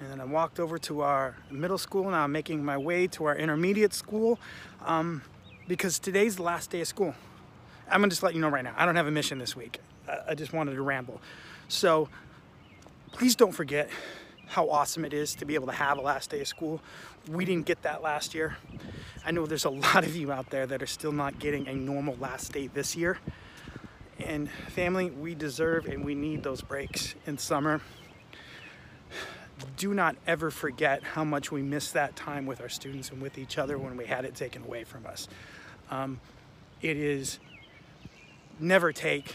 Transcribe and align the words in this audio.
and 0.00 0.10
then 0.10 0.20
I 0.20 0.24
walked 0.24 0.60
over 0.60 0.78
to 0.78 1.00
our 1.02 1.36
middle 1.50 1.78
school. 1.78 2.10
Now 2.10 2.24
I'm 2.24 2.32
making 2.32 2.64
my 2.64 2.78
way 2.78 3.06
to 3.08 3.24
our 3.24 3.36
intermediate 3.36 3.92
school 3.92 4.38
um, 4.84 5.22
because 5.66 5.98
today's 5.98 6.36
the 6.36 6.42
last 6.42 6.70
day 6.70 6.80
of 6.80 6.88
school. 6.88 7.14
I'm 7.90 8.00
gonna 8.00 8.10
just 8.10 8.22
let 8.22 8.34
you 8.34 8.40
know 8.40 8.48
right 8.48 8.62
now, 8.62 8.74
I 8.76 8.86
don't 8.86 8.96
have 8.96 9.06
a 9.06 9.10
mission 9.10 9.38
this 9.38 9.56
week. 9.56 9.80
I, 10.08 10.18
I 10.28 10.34
just 10.34 10.52
wanted 10.52 10.74
to 10.74 10.82
ramble. 10.82 11.20
So 11.68 12.08
please 13.12 13.34
don't 13.34 13.52
forget 13.52 13.88
how 14.46 14.70
awesome 14.70 15.04
it 15.04 15.12
is 15.12 15.34
to 15.36 15.44
be 15.44 15.54
able 15.54 15.66
to 15.66 15.72
have 15.72 15.98
a 15.98 16.00
last 16.00 16.30
day 16.30 16.40
of 16.40 16.48
school. 16.48 16.80
We 17.28 17.44
didn't 17.44 17.66
get 17.66 17.82
that 17.82 18.02
last 18.02 18.34
year. 18.34 18.56
I 19.26 19.30
know 19.32 19.46
there's 19.46 19.64
a 19.64 19.70
lot 19.94 20.04
of 20.04 20.14
you 20.14 20.32
out 20.32 20.50
there 20.50 20.66
that 20.66 20.82
are 20.82 20.86
still 20.86 21.12
not 21.12 21.38
getting 21.38 21.66
a 21.66 21.74
normal 21.74 22.16
last 22.20 22.52
day 22.52 22.68
this 22.68 22.96
year. 22.96 23.18
And 24.24 24.50
family, 24.68 25.10
we 25.10 25.34
deserve 25.34 25.86
and 25.86 26.04
we 26.04 26.14
need 26.14 26.42
those 26.42 26.60
breaks 26.60 27.14
in 27.26 27.38
summer 27.38 27.80
do 29.76 29.94
not 29.94 30.16
ever 30.26 30.50
forget 30.50 31.02
how 31.02 31.24
much 31.24 31.50
we 31.50 31.62
miss 31.62 31.90
that 31.92 32.16
time 32.16 32.46
with 32.46 32.60
our 32.60 32.68
students 32.68 33.10
and 33.10 33.20
with 33.20 33.38
each 33.38 33.58
other 33.58 33.78
when 33.78 33.96
we 33.96 34.06
had 34.06 34.24
it 34.24 34.34
taken 34.34 34.62
away 34.62 34.84
from 34.84 35.06
us. 35.06 35.28
Um, 35.90 36.20
it 36.82 36.96
is 36.96 37.38
never 38.60 38.92
take 38.92 39.34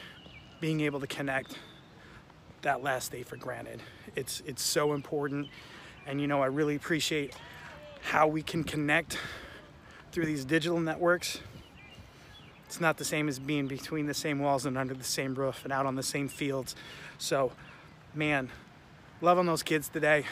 being 0.60 0.82
able 0.82 1.00
to 1.00 1.08
connect 1.08 1.58
that 2.62 2.84
last 2.84 3.12
day 3.12 3.24
for 3.24 3.36
granted. 3.38 3.82
It's 4.16 4.42
it's 4.46 4.62
so 4.62 4.94
important, 4.94 5.48
and 6.06 6.22
you 6.22 6.28
know 6.28 6.42
I 6.42 6.48
really 6.48 6.76
appreciate 6.76 7.36
how 8.02 8.28
we 8.28 8.42
can 8.42 8.64
connect 8.64 9.18
through 10.12 10.26
these 10.26 10.46
digital 10.46 10.80
networks. 10.80 11.40
It's 12.66 12.82
not 12.82 12.98
the 12.98 13.06
same 13.06 13.28
as 13.28 13.40
being 13.40 13.68
between 13.68 14.08
the 14.08 14.14
same 14.14 14.40
walls 14.40 14.66
and 14.66 14.78
under 14.78 14.94
the 14.94 15.04
same 15.04 15.36
roof 15.36 15.64
and 15.64 15.72
out 15.72 15.86
on 15.86 15.96
the 15.96 16.04
same 16.04 16.28
fields. 16.28 16.76
So, 17.18 17.52
man, 18.16 18.50
love 19.24 19.40
on 19.40 19.46
those 19.46 19.64
kids 19.64 19.88
today. 19.88 20.26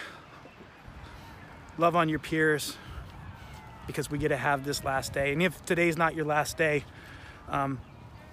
Love 1.78 1.96
on 1.96 2.10
your 2.10 2.20
peers 2.20 2.76
because 3.88 4.12
we 4.12 4.18
get 4.18 4.28
to 4.28 4.38
have 4.38 4.66
this 4.66 4.84
last 4.84 5.14
day. 5.14 5.32
And 5.32 5.42
if 5.42 5.64
today's 5.66 5.96
not 5.96 6.14
your 6.14 6.26
last 6.26 6.58
day, 6.58 6.84
um, 7.48 7.80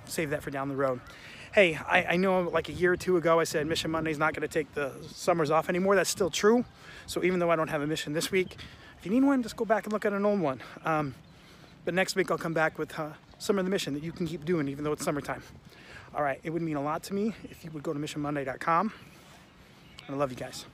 save 0.04 0.30
that 0.30 0.42
for 0.42 0.50
down 0.50 0.68
the 0.68 0.74
road. 0.74 1.00
Hey, 1.54 1.76
I, 1.76 2.04
I, 2.04 2.16
know 2.16 2.40
like 2.40 2.68
a 2.68 2.72
year 2.72 2.92
or 2.92 2.96
two 2.96 3.16
ago 3.16 3.38
I 3.38 3.44
said 3.44 3.68
Mission 3.68 3.92
Monday's 3.92 4.18
not 4.18 4.34
going 4.34 4.46
to 4.46 4.52
take 4.52 4.74
the 4.74 4.92
summers 5.08 5.50
off 5.52 5.68
anymore. 5.68 5.94
That's 5.94 6.10
still 6.10 6.28
true. 6.28 6.64
So 7.06 7.22
even 7.22 7.38
though 7.38 7.50
I 7.50 7.56
don't 7.56 7.68
have 7.68 7.80
a 7.80 7.86
mission 7.86 8.12
this 8.12 8.32
week, 8.32 8.56
if 8.98 9.06
you 9.06 9.12
need 9.12 9.22
one, 9.22 9.44
just 9.44 9.56
go 9.56 9.64
back 9.64 9.84
and 9.84 9.92
look 9.92 10.04
at 10.04 10.12
an 10.12 10.26
old 10.26 10.40
one. 10.40 10.60
Um, 10.84 11.14
but 11.84 11.94
next 11.94 12.16
week 12.16 12.32
I'll 12.32 12.38
come 12.38 12.52
back 12.52 12.80
with 12.80 12.98
uh, 12.98 13.10
some 13.38 13.60
of 13.60 13.64
the 13.64 13.70
mission 13.70 13.94
that 13.94 14.02
you 14.02 14.10
can 14.10 14.26
keep 14.26 14.44
doing 14.44 14.66
even 14.66 14.82
though 14.82 14.92
it's 14.92 15.04
summertime. 15.04 15.42
All 16.16 16.24
right, 16.24 16.40
it 16.42 16.50
would 16.50 16.62
mean 16.62 16.76
a 16.76 16.82
lot 16.82 17.04
to 17.04 17.14
me 17.14 17.32
if 17.44 17.64
you 17.64 17.70
would 17.70 17.84
go 17.84 17.92
to 17.92 17.98
missionmonday.com. 17.98 18.92
I 20.08 20.14
love 20.14 20.30
you 20.30 20.36
guys. 20.36 20.64